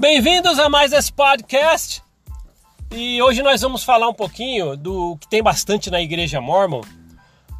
Bem-vindos 0.00 0.60
a 0.60 0.68
mais 0.68 0.92
esse 0.92 1.12
podcast. 1.12 2.04
E 2.92 3.20
hoje 3.20 3.42
nós 3.42 3.60
vamos 3.60 3.82
falar 3.82 4.08
um 4.08 4.14
pouquinho 4.14 4.76
do 4.76 5.16
que 5.16 5.28
tem 5.28 5.42
bastante 5.42 5.90
na 5.90 6.00
igreja 6.00 6.40
Mormon. 6.40 6.82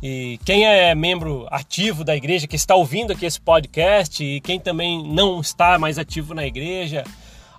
E 0.00 0.39
quem 0.45 0.64
é 0.64 0.95
membro 0.95 1.48
ativo 1.50 2.04
da 2.04 2.14
igreja, 2.14 2.46
que 2.46 2.54
está 2.54 2.77
ouvindo 2.77 3.12
aqui 3.12 3.27
esse 3.27 3.40
podcast, 3.40 4.22
e 4.22 4.40
quem 4.40 4.61
também 4.61 5.03
não 5.12 5.40
está 5.40 5.80
mais 5.80 5.98
ativo 5.98 6.32
na 6.32 6.46
igreja, 6.46 7.03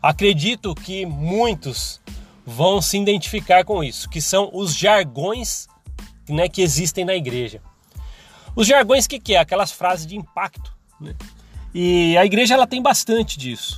acredito 0.01 0.73
que 0.73 1.05
muitos 1.05 1.99
vão 2.45 2.81
se 2.81 2.97
identificar 2.97 3.65
com 3.65 3.83
isso, 3.83 4.09
que 4.09 4.21
são 4.21 4.49
os 4.53 4.73
jargões 4.73 5.67
né, 6.29 6.47
que 6.47 6.61
existem 6.61 7.03
na 7.03 7.15
igreja. 7.15 7.61
Os 8.55 8.65
jargões, 8.65 9.07
que, 9.07 9.19
que 9.19 9.35
é? 9.35 9.39
Aquelas 9.39 9.73
frases 9.73 10.07
de 10.07 10.15
impacto. 10.15 10.73
Né? 11.01 11.13
E 11.75 12.17
a 12.17 12.25
igreja 12.25 12.53
ela 12.53 12.65
tem 12.65 12.81
bastante 12.81 13.37
disso. 13.37 13.77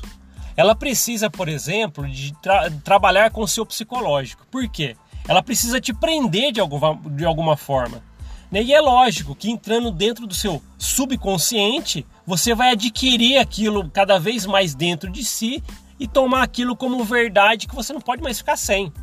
Ela 0.61 0.75
precisa, 0.75 1.27
por 1.27 1.49
exemplo, 1.49 2.07
de 2.07 2.33
tra 2.33 2.70
trabalhar 2.83 3.31
com 3.31 3.41
o 3.41 3.47
seu 3.47 3.65
psicológico. 3.65 4.45
Por 4.51 4.70
quê? 4.70 4.95
Ela 5.27 5.41
precisa 5.41 5.81
te 5.81 5.91
prender 5.91 6.51
de 6.51 6.59
alguma, 6.59 6.95
de 7.03 7.25
alguma 7.25 7.57
forma. 7.57 8.03
Né? 8.51 8.61
E 8.61 8.71
é 8.71 8.79
lógico 8.79 9.34
que 9.34 9.49
entrando 9.49 9.89
dentro 9.89 10.27
do 10.27 10.35
seu 10.35 10.61
subconsciente, 10.77 12.05
você 12.27 12.53
vai 12.53 12.73
adquirir 12.73 13.39
aquilo 13.39 13.89
cada 13.89 14.20
vez 14.20 14.45
mais 14.45 14.75
dentro 14.75 15.09
de 15.09 15.25
si 15.25 15.63
e 15.99 16.07
tomar 16.07 16.43
aquilo 16.43 16.75
como 16.75 17.03
verdade 17.03 17.65
que 17.65 17.73
você 17.73 17.91
não 17.91 18.01
pode 18.01 18.21
mais 18.21 18.37
ficar 18.37 18.55
sem. 18.55 18.93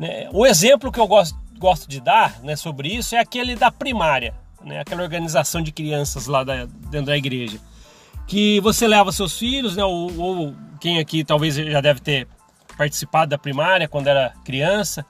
Né? 0.00 0.28
O 0.32 0.44
exemplo 0.44 0.90
que 0.90 0.98
eu 0.98 1.06
gosto, 1.06 1.38
gosto 1.60 1.88
de 1.88 2.00
dar 2.00 2.40
né, 2.42 2.56
sobre 2.56 2.88
isso 2.88 3.14
é 3.14 3.20
aquele 3.20 3.54
da 3.54 3.70
primária, 3.70 4.34
né? 4.64 4.80
aquela 4.80 5.04
organização 5.04 5.62
de 5.62 5.70
crianças 5.70 6.26
lá 6.26 6.42
da, 6.42 6.64
dentro 6.64 7.06
da 7.06 7.16
igreja 7.16 7.60
que 8.26 8.60
você 8.60 8.88
leva 8.88 9.12
seus 9.12 9.38
filhos, 9.38 9.76
né? 9.76 9.84
Ou, 9.84 10.18
ou, 10.18 10.54
quem 10.80 10.98
aqui 10.98 11.24
talvez 11.24 11.54
já 11.54 11.80
deve 11.80 12.00
ter 12.00 12.26
participado 12.76 13.30
da 13.30 13.38
primária 13.38 13.88
quando 13.88 14.08
era 14.08 14.32
criança, 14.44 15.04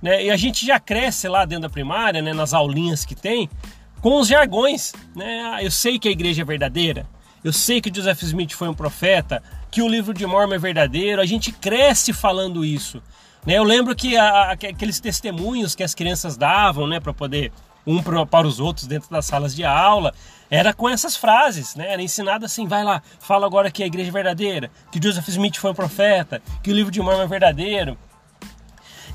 né? 0.00 0.24
E 0.24 0.30
a 0.30 0.36
gente 0.36 0.64
já 0.66 0.78
cresce 0.78 1.28
lá 1.28 1.44
dentro 1.44 1.62
da 1.62 1.70
primária, 1.70 2.22
né? 2.22 2.32
Nas 2.32 2.52
aulinhas 2.52 3.04
que 3.04 3.14
tem, 3.14 3.48
com 4.00 4.20
os 4.20 4.28
jargões, 4.28 4.92
né? 5.16 5.52
Ah, 5.54 5.62
eu 5.62 5.70
sei 5.70 5.98
que 5.98 6.08
a 6.08 6.12
igreja 6.12 6.42
é 6.42 6.44
verdadeira, 6.44 7.06
eu 7.42 7.52
sei 7.52 7.80
que 7.80 7.92
Joseph 7.94 8.22
Smith 8.22 8.52
foi 8.52 8.68
um 8.68 8.74
profeta, 8.74 9.42
que 9.70 9.82
o 9.82 9.88
livro 9.88 10.12
de 10.12 10.26
Mormon 10.26 10.54
é 10.54 10.58
verdadeiro, 10.58 11.20
a 11.20 11.26
gente 11.26 11.52
cresce 11.52 12.12
falando 12.12 12.64
isso. 12.64 13.02
Né? 13.46 13.54
Eu 13.54 13.64
lembro 13.64 13.94
que 13.94 14.16
a, 14.16 14.52
aqueles 14.52 15.00
testemunhos 15.00 15.74
que 15.74 15.82
as 15.82 15.94
crianças 15.94 16.36
davam, 16.36 16.86
né, 16.86 17.00
para 17.00 17.14
poder 17.14 17.52
um 17.88 18.02
para 18.02 18.46
os 18.46 18.60
outros 18.60 18.86
dentro 18.86 19.10
das 19.10 19.24
salas 19.24 19.54
de 19.54 19.64
aula, 19.64 20.12
era 20.50 20.74
com 20.74 20.88
essas 20.88 21.16
frases, 21.16 21.74
né? 21.74 21.92
Era 21.92 22.02
ensinado 22.02 22.44
assim, 22.44 22.66
vai 22.66 22.84
lá, 22.84 23.02
fala 23.18 23.46
agora 23.46 23.70
que 23.70 23.82
a 23.82 23.86
igreja 23.86 24.10
é 24.10 24.12
verdadeira, 24.12 24.70
que 24.92 25.00
Joseph 25.02 25.28
Smith 25.28 25.56
foi 25.56 25.70
um 25.70 25.74
profeta, 25.74 26.42
que 26.62 26.70
o 26.70 26.74
livro 26.74 26.92
de 26.92 27.00
Mormon 27.00 27.22
é 27.22 27.26
verdadeiro. 27.26 27.96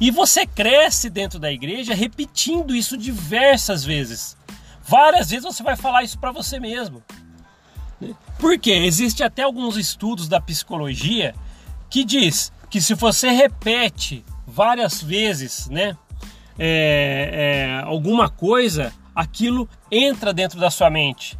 E 0.01 0.09
você 0.09 0.45
cresce 0.45 1.09
dentro 1.09 1.39
da 1.39 1.51
igreja 1.51 1.93
repetindo 1.93 2.75
isso 2.75 2.97
diversas 2.97 3.83
vezes. 3.83 4.35
Várias 4.83 5.29
vezes 5.29 5.45
você 5.45 5.61
vai 5.61 5.75
falar 5.75 6.03
isso 6.03 6.17
para 6.17 6.31
você 6.31 6.59
mesmo. 6.59 7.01
Por 8.39 8.57
quê? 8.59 8.71
Existe 8.71 9.23
até 9.23 9.43
alguns 9.43 9.77
estudos 9.77 10.27
da 10.27 10.41
psicologia 10.41 11.33
que 11.89 12.03
diz 12.03 12.51
que 12.69 12.81
se 12.81 12.95
você 12.95 13.29
repete 13.29 14.25
várias 14.45 15.01
vezes, 15.01 15.67
né, 15.69 15.95
é, 16.57 17.79
é, 17.79 17.83
alguma 17.83 18.29
coisa, 18.29 18.93
aquilo 19.15 19.67
entra 19.91 20.33
dentro 20.33 20.59
da 20.59 20.69
sua 20.69 20.89
mente. 20.89 21.37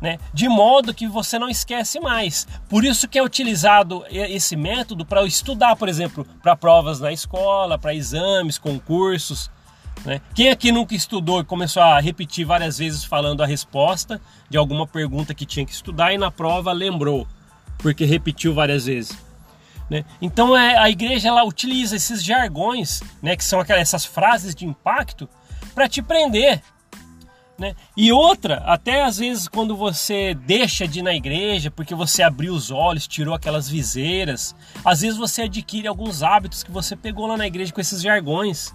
Né? 0.00 0.18
De 0.34 0.48
modo 0.48 0.92
que 0.92 1.06
você 1.06 1.38
não 1.38 1.48
esquece 1.48 2.00
mais. 2.00 2.46
Por 2.68 2.84
isso 2.84 3.06
que 3.06 3.18
é 3.18 3.22
utilizado 3.22 4.04
esse 4.10 4.56
método 4.56 5.06
para 5.06 5.24
estudar, 5.24 5.76
por 5.76 5.88
exemplo, 5.88 6.26
para 6.42 6.56
provas 6.56 6.98
na 6.98 7.12
escola, 7.12 7.78
para 7.78 7.94
exames, 7.94 8.58
concursos. 8.58 9.48
Né? 10.04 10.20
Quem 10.34 10.50
aqui 10.50 10.72
nunca 10.72 10.94
estudou 10.94 11.40
e 11.40 11.44
começou 11.44 11.82
a 11.82 12.00
repetir 12.00 12.44
várias 12.44 12.78
vezes 12.78 13.04
falando 13.04 13.44
a 13.44 13.46
resposta 13.46 14.20
de 14.50 14.58
alguma 14.58 14.88
pergunta 14.88 15.34
que 15.34 15.46
tinha 15.46 15.64
que 15.64 15.72
estudar 15.72 16.12
e 16.12 16.18
na 16.18 16.32
prova 16.32 16.72
lembrou, 16.72 17.26
porque 17.78 18.04
repetiu 18.04 18.52
várias 18.52 18.86
vezes. 18.86 19.16
Né? 19.92 20.06
Então 20.22 20.56
é, 20.56 20.78
a 20.78 20.88
igreja 20.88 21.28
ela 21.28 21.44
utiliza 21.44 21.94
esses 21.94 22.24
jargões, 22.24 23.02
né, 23.20 23.36
que 23.36 23.44
são 23.44 23.60
aquelas 23.60 23.82
essas 23.82 24.06
frases 24.06 24.54
de 24.54 24.64
impacto, 24.64 25.28
para 25.74 25.86
te 25.86 26.00
prender, 26.00 26.62
né? 27.58 27.74
E 27.94 28.10
outra, 28.10 28.62
até 28.64 29.04
às 29.04 29.18
vezes 29.18 29.48
quando 29.48 29.76
você 29.76 30.32
deixa 30.32 30.88
de 30.88 31.00
ir 31.00 31.02
na 31.02 31.14
igreja 31.14 31.70
porque 31.70 31.94
você 31.94 32.22
abriu 32.22 32.54
os 32.54 32.70
olhos, 32.70 33.06
tirou 33.06 33.34
aquelas 33.34 33.68
viseiras, 33.68 34.56
às 34.82 35.02
vezes 35.02 35.18
você 35.18 35.42
adquire 35.42 35.86
alguns 35.86 36.22
hábitos 36.22 36.62
que 36.62 36.70
você 36.70 36.96
pegou 36.96 37.26
lá 37.26 37.36
na 37.36 37.46
igreja 37.46 37.70
com 37.70 37.80
esses 37.80 38.00
jargões. 38.00 38.74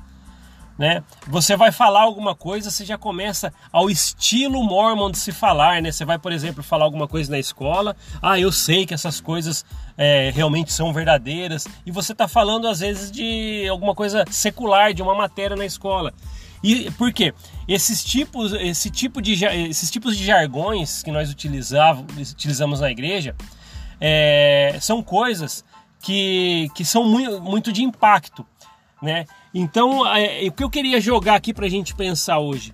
Né? 0.78 1.04
Você 1.28 1.56
vai 1.56 1.72
falar 1.72 2.02
alguma 2.02 2.36
coisa, 2.36 2.70
você 2.70 2.86
já 2.86 3.00
começa 3.00 3.52
ao 3.72 3.90
estilo 3.90 4.64
mormon 4.64 5.10
de 5.10 5.18
se 5.18 5.32
falar, 5.32 5.82
né? 5.82 5.92
Você 5.92 6.06
vai, 6.06 6.20
por 6.20 6.32
exemplo, 6.32 6.62
falar 6.62 6.86
alguma 6.86 7.08
coisa 7.08 7.32
na 7.32 7.40
escola, 7.40 7.96
ah, 8.22 8.40
eu 8.40 8.52
sei 8.52 8.86
que 8.86 8.94
essas 8.94 9.20
coisas 9.20 9.66
é, 9.98 10.30
realmente 10.36 10.72
são 10.72 10.94
verdadeiras, 10.94 11.68
e 11.84 11.90
você 11.90 12.12
está 12.12 12.28
falando 12.28 12.68
às 12.68 12.82
vezes 12.82 13.12
de 13.12 13.68
alguma 13.68 13.96
coisa 13.96 14.24
secular, 14.30 14.94
de 14.94 15.02
uma 15.02 15.16
matéria 15.16 15.58
na 15.58 15.66
escola. 15.66 16.14
E 16.64 16.92
por 16.92 17.12
quê? 17.12 17.34
Esses 17.68 18.04
tipos, 18.04 18.54
esse 18.54 18.92
tipo 18.92 19.22
de, 19.22 19.46
esses 19.46 19.90
tipos 19.90 20.16
de 20.16 20.26
jargões 20.26 21.02
que 21.02 21.12
nós 21.12 21.32
utilizamos, 21.32 22.32
utilizamos 22.32 22.82
na 22.82 22.92
igreja 22.92 23.36
é, 24.00 24.78
são 24.80 25.02
coisas 25.02 25.64
que, 26.02 26.70
que 26.76 26.86
são 26.86 27.04
muito, 27.04 27.42
muito 27.42 27.72
de 27.72 27.84
impacto. 27.84 28.46
Né? 29.02 29.26
Então, 29.54 30.06
é, 30.08 30.44
o 30.48 30.52
que 30.52 30.64
eu 30.64 30.70
queria 30.70 31.00
jogar 31.00 31.36
aqui 31.36 31.54
para 31.54 31.66
a 31.66 31.70
gente 31.70 31.94
pensar 31.96 32.40
hoje? 32.40 32.74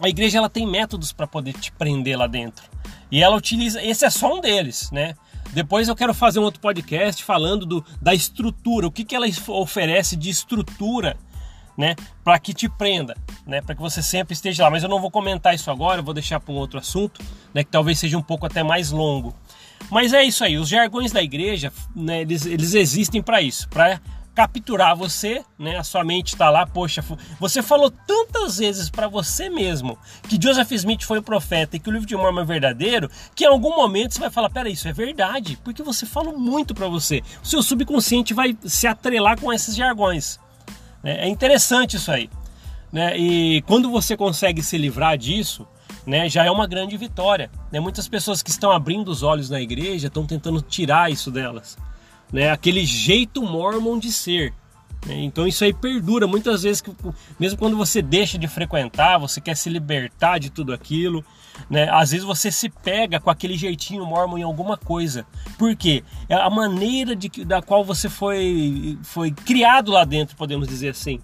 A 0.00 0.08
igreja 0.08 0.38
ela 0.38 0.48
tem 0.48 0.66
métodos 0.66 1.12
para 1.12 1.26
poder 1.26 1.52
te 1.54 1.72
prender 1.72 2.16
lá 2.16 2.26
dentro. 2.26 2.64
E 3.10 3.22
ela 3.22 3.36
utiliza, 3.36 3.82
esse 3.82 4.04
é 4.04 4.10
só 4.10 4.36
um 4.36 4.40
deles, 4.40 4.90
né? 4.90 5.14
Depois 5.52 5.88
eu 5.88 5.96
quero 5.96 6.12
fazer 6.12 6.38
um 6.38 6.42
outro 6.42 6.60
podcast 6.60 7.24
falando 7.24 7.64
do, 7.64 7.84
da 8.00 8.14
estrutura, 8.14 8.86
o 8.86 8.92
que, 8.92 9.04
que 9.04 9.16
ela 9.16 9.26
oferece 9.48 10.14
de 10.14 10.28
estrutura 10.28 11.16
né, 11.78 11.94
para 12.24 12.36
que 12.40 12.52
te 12.52 12.68
prenda, 12.68 13.16
né, 13.46 13.62
para 13.62 13.72
que 13.72 13.80
você 13.80 14.02
sempre 14.02 14.34
esteja 14.34 14.64
lá. 14.64 14.70
Mas 14.70 14.82
eu 14.82 14.88
não 14.88 15.00
vou 15.00 15.12
comentar 15.12 15.54
isso 15.54 15.70
agora, 15.70 16.02
vou 16.02 16.12
deixar 16.12 16.40
para 16.40 16.52
um 16.52 16.56
outro 16.56 16.76
assunto, 16.76 17.24
né, 17.54 17.62
que 17.62 17.70
talvez 17.70 18.00
seja 18.00 18.18
um 18.18 18.22
pouco 18.22 18.44
até 18.44 18.64
mais 18.64 18.90
longo. 18.90 19.32
Mas 19.88 20.12
é 20.12 20.24
isso 20.24 20.42
aí, 20.42 20.58
os 20.58 20.68
jargões 20.68 21.12
da 21.12 21.22
igreja, 21.22 21.72
né, 21.94 22.22
eles, 22.22 22.44
eles 22.44 22.74
existem 22.74 23.22
para 23.22 23.40
isso, 23.40 23.68
para 23.68 24.00
capturar 24.38 24.94
você, 24.94 25.42
né? 25.58 25.76
A 25.78 25.82
sua 25.82 26.04
mente 26.04 26.28
está 26.28 26.48
lá, 26.48 26.64
poxa, 26.64 27.04
você 27.40 27.60
falou 27.60 27.90
tantas 27.90 28.58
vezes 28.58 28.88
para 28.88 29.08
você 29.08 29.50
mesmo 29.50 29.98
que 30.28 30.38
Joseph 30.40 30.70
Smith 30.70 31.02
foi 31.02 31.18
o 31.18 31.22
profeta 31.24 31.74
e 31.74 31.80
que 31.80 31.88
o 31.88 31.92
livro 31.92 32.06
de 32.06 32.14
Mormon 32.14 32.42
é 32.42 32.44
verdadeiro, 32.44 33.10
que 33.34 33.42
em 33.42 33.48
algum 33.48 33.74
momento 33.74 34.14
você 34.14 34.20
vai 34.20 34.30
falar, 34.30 34.48
pera, 34.48 34.68
isso 34.68 34.86
é 34.86 34.92
verdade, 34.92 35.58
porque 35.64 35.82
você 35.82 36.06
falou 36.06 36.38
muito 36.38 36.72
para 36.72 36.86
você. 36.86 37.20
O 37.42 37.46
seu 37.48 37.64
subconsciente 37.64 38.32
vai 38.32 38.56
se 38.64 38.86
atrelar 38.86 39.40
com 39.40 39.52
esses 39.52 39.74
jargões. 39.74 40.38
É, 41.02 41.26
é 41.26 41.28
interessante 41.28 41.96
isso 41.96 42.12
aí. 42.12 42.30
Né? 42.92 43.18
E 43.18 43.62
quando 43.62 43.90
você 43.90 44.16
consegue 44.16 44.62
se 44.62 44.78
livrar 44.78 45.18
disso, 45.18 45.66
né, 46.06 46.28
já 46.28 46.44
é 46.44 46.50
uma 46.50 46.68
grande 46.68 46.96
vitória. 46.96 47.50
Né? 47.72 47.80
Muitas 47.80 48.06
pessoas 48.06 48.40
que 48.40 48.50
estão 48.50 48.70
abrindo 48.70 49.08
os 49.08 49.24
olhos 49.24 49.50
na 49.50 49.60
igreja 49.60 50.06
estão 50.06 50.24
tentando 50.24 50.62
tirar 50.62 51.10
isso 51.10 51.28
delas. 51.28 51.76
Né? 52.32 52.50
Aquele 52.50 52.84
jeito 52.84 53.42
mormon 53.42 53.98
de 53.98 54.12
ser. 54.12 54.52
Né? 55.06 55.22
Então 55.22 55.46
isso 55.46 55.64
aí 55.64 55.72
perdura 55.72 56.26
muitas 56.26 56.62
vezes, 56.62 56.80
que, 56.80 56.92
mesmo 57.38 57.58
quando 57.58 57.76
você 57.76 58.02
deixa 58.02 58.38
de 58.38 58.48
frequentar, 58.48 59.18
você 59.18 59.40
quer 59.40 59.56
se 59.56 59.68
libertar 59.68 60.38
de 60.38 60.50
tudo 60.50 60.72
aquilo. 60.72 61.24
Né? 61.68 61.88
Às 61.90 62.10
vezes 62.10 62.24
você 62.24 62.50
se 62.50 62.68
pega 62.68 63.18
com 63.18 63.30
aquele 63.30 63.56
jeitinho 63.56 64.04
mormon 64.04 64.38
em 64.38 64.42
alguma 64.42 64.76
coisa. 64.76 65.26
Por 65.58 65.74
quê? 65.74 66.04
É 66.28 66.34
a 66.34 66.50
maneira 66.50 67.16
de, 67.16 67.28
da 67.44 67.60
qual 67.60 67.84
você 67.84 68.08
foi, 68.08 68.98
foi 69.02 69.30
criado 69.30 69.90
lá 69.90 70.04
dentro, 70.04 70.36
podemos 70.36 70.68
dizer 70.68 70.90
assim. 70.90 71.20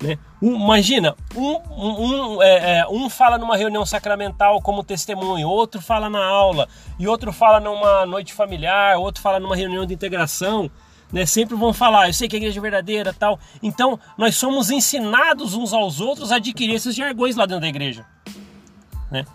Né? 0.00 0.18
Um, 0.40 0.54
imagina, 0.54 1.14
um, 1.36 1.60
um, 1.76 2.42
é, 2.42 2.78
é, 2.78 2.88
um 2.88 3.10
fala 3.10 3.36
numa 3.36 3.56
reunião 3.56 3.84
sacramental 3.84 4.60
como 4.62 4.82
testemunho, 4.82 5.46
outro 5.46 5.80
fala 5.82 6.08
na 6.08 6.24
aula, 6.24 6.68
e 6.98 7.06
outro 7.06 7.32
fala 7.32 7.60
numa 7.60 8.06
noite 8.06 8.32
familiar, 8.32 8.96
outro 8.96 9.20
fala 9.20 9.38
numa 9.38 9.54
reunião 9.54 9.84
de 9.84 9.92
integração. 9.92 10.70
Né? 11.12 11.26
Sempre 11.26 11.54
vão 11.54 11.72
falar, 11.72 12.08
eu 12.08 12.14
sei 12.14 12.28
que 12.28 12.36
a 12.36 12.38
igreja 12.38 12.58
é 12.58 12.62
verdadeira 12.62 13.12
tal. 13.12 13.38
Então, 13.62 13.98
nós 14.16 14.36
somos 14.36 14.70
ensinados 14.70 15.54
uns 15.54 15.72
aos 15.72 16.00
outros 16.00 16.32
a 16.32 16.36
adquirir 16.36 16.76
esses 16.76 16.94
jargões 16.94 17.36
lá 17.36 17.44
dentro 17.44 17.62
da 17.62 17.68
igreja. 17.68 18.06
Né? 19.10 19.26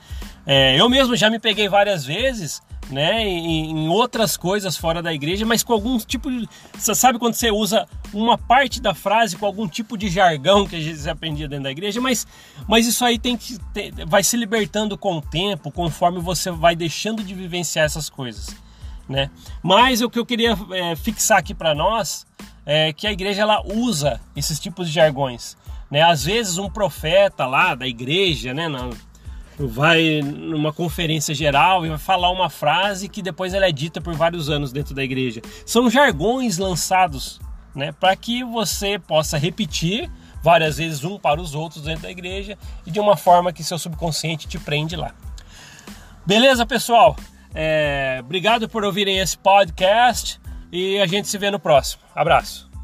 É, 0.48 0.80
eu 0.80 0.90
mesmo 0.90 1.16
já 1.16 1.30
me 1.30 1.40
peguei 1.40 1.68
várias 1.68 2.06
vezes 2.06 2.62
né, 2.90 3.24
em, 3.28 3.72
em, 3.72 3.90
outras 3.90 4.38
coisas 4.38 4.78
fora 4.78 5.02
da 5.02 5.14
igreja, 5.14 5.46
mas 5.46 5.64
com 5.64 5.74
algum 5.74 5.98
tipo 5.98 6.30
de. 6.30 6.48
Você 6.74 6.94
sabe 6.94 7.18
quando 7.18 7.34
você 7.34 7.52
usa 7.52 7.88
uma 8.14 8.38
parte 8.38 8.80
da 8.80 8.94
frase 8.94 9.36
com 9.36 9.46
algum 9.46 9.68
tipo 9.68 9.98
de 9.98 10.10
jargão 10.10 10.68
que 10.68 10.76
a 10.76 10.80
gente 10.80 11.10
aprendia 11.10 11.48
dentro 11.48 11.64
da 11.64 11.72
igreja, 11.72 12.00
mas, 12.00 12.28
mas 12.68 12.86
isso 12.86 13.04
aí 13.04 13.18
tem 13.18 13.36
que 13.38 13.58
vai 14.06 14.24
se 14.24 14.38
libertando 14.38 14.98
com 14.98 15.18
o 15.18 15.22
tempo, 15.22 15.72
conforme 15.72 16.20
você 16.20 16.52
vai 16.52 16.76
deixando 16.76 17.24
de 17.24 17.34
vivenciar 17.34 17.86
essas 17.86 18.10
coisas. 18.10 18.56
né? 19.10 19.30
Mas 19.64 20.02
o 20.02 20.10
que 20.10 20.20
eu 20.20 20.26
queria 20.26 20.56
é, 20.72 20.96
fixar 20.96 21.40
aqui 21.40 21.54
para 21.54 21.74
nós 21.74 22.26
é 22.66 22.94
que 22.94 23.08
a 23.08 23.12
igreja 23.12 23.42
ela 23.42 23.62
usa 23.66 24.20
esses 24.36 24.60
tipos 24.60 24.88
de 24.88 24.94
jargões, 24.94 25.56
né? 25.90 26.02
Às 26.02 26.26
vezes 26.26 26.58
um 26.58 26.70
profeta 26.70 27.46
lá 27.46 27.76
da 27.76 27.88
igreja, 27.88 28.54
né, 28.54 28.68
na, 28.68 28.90
vai 29.58 30.22
numa 30.22 30.74
conferência 30.74 31.34
geral 31.34 31.86
e 31.86 31.90
vai 31.90 31.98
falar 31.98 32.30
uma 32.32 32.50
frase 32.50 33.08
que 33.08 33.22
depois 33.22 33.54
ela 33.54 33.68
é 33.68 33.72
dita 33.72 34.02
por 34.02 34.14
vários 34.14 34.50
anos 34.50 34.72
dentro 34.72 34.94
da 34.94 35.04
igreja. 35.04 35.42
São 35.66 35.90
jargões 35.90 36.58
lançados, 36.58 37.40
né, 37.74 37.92
para 37.94 38.16
que 38.16 38.44
você 38.44 39.00
possa 39.00 39.38
repetir 39.38 40.10
várias 40.44 40.78
vezes 40.78 41.04
um 41.04 41.18
para 41.18 41.42
os 41.42 41.56
outros 41.56 41.84
dentro 41.84 42.04
da 42.04 42.12
igreja 42.12 42.58
e 42.86 42.92
de 42.92 43.00
uma 43.00 43.18
forma 43.18 43.52
que 43.52 43.64
seu 43.64 43.80
subconsciente 43.80 44.48
te 44.48 44.60
prende 44.60 44.96
lá. 44.96 45.14
Beleza, 46.26 46.66
pessoal? 46.66 47.16
É, 47.54 48.18
obrigado 48.20 48.68
por 48.68 48.84
ouvirem 48.84 49.20
esse 49.20 49.38
podcast 49.38 50.40
e 50.72 51.00
a 51.00 51.08
gente 51.08 51.28
se 51.28 51.38
vê 51.38 51.50
no 51.50 51.60
próximo. 51.60 52.04
Abraço. 52.14 52.75